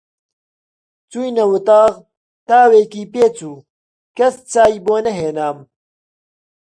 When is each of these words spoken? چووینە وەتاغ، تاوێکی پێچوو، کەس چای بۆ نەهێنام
چووینە 1.09 1.43
وەتاغ، 1.51 1.93
تاوێکی 2.47 3.09
پێچوو، 3.13 3.63
کەس 4.17 4.35
چای 4.51 4.75
بۆ 4.85 4.95
نەهێنام 5.05 5.57